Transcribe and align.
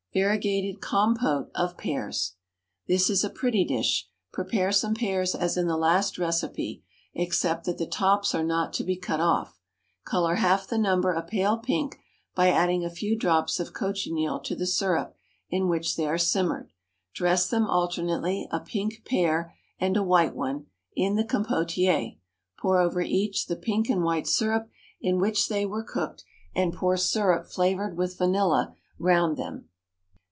Variegated 0.13 0.81
Compote 0.81 1.49
of 1.55 1.77
Pears. 1.77 2.33
This 2.85 3.09
is 3.09 3.23
a 3.23 3.29
pretty 3.29 3.63
dish. 3.63 4.09
Prepare 4.33 4.73
some 4.73 4.93
pears 4.93 5.33
as 5.33 5.55
in 5.55 5.67
the 5.67 5.77
last 5.77 6.17
recipe, 6.17 6.83
except 7.13 7.63
that 7.63 7.77
the 7.77 7.85
tops 7.87 8.35
are 8.35 8.43
not 8.43 8.73
to 8.73 8.83
be 8.83 8.97
cut 8.97 9.21
off; 9.21 9.61
color 10.03 10.35
half 10.35 10.67
the 10.67 10.77
number 10.77 11.13
a 11.13 11.21
pale 11.23 11.55
pink 11.57 11.97
by 12.35 12.49
adding 12.49 12.83
a 12.83 12.89
few 12.89 13.17
drops 13.17 13.57
of 13.57 13.71
cochineal 13.71 14.41
to 14.41 14.53
the 14.53 14.65
syrup 14.67 15.15
in 15.49 15.69
which 15.69 15.95
they 15.95 16.05
are 16.05 16.17
simmered; 16.17 16.73
dress 17.13 17.49
them 17.49 17.65
alternately, 17.67 18.49
a 18.51 18.59
pink 18.59 19.03
pear 19.05 19.55
and 19.79 19.95
a 19.95 20.03
white 20.03 20.35
one, 20.35 20.65
in 20.93 21.15
the 21.15 21.23
compotier; 21.23 22.17
pour 22.59 22.81
over 22.81 22.99
each 23.01 23.45
the 23.47 23.55
pink 23.55 23.87
and 23.87 24.03
white 24.03 24.27
syrup 24.27 24.67
in 24.99 25.19
which 25.21 25.47
they 25.47 25.65
were 25.65 25.85
cooked, 25.85 26.25
and 26.53 26.73
pour 26.73 26.97
syrup 26.97 27.47
flavored 27.47 27.95
with 27.97 28.17
vanilla 28.17 28.75
round 28.99 29.37
them. 29.37 29.69